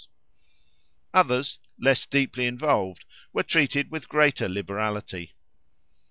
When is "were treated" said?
3.33-3.91